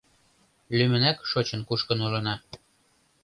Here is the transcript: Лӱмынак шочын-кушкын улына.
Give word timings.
Лӱмынак 0.77 1.17
шочын-кушкын 1.29 1.99
улына. 2.05 2.35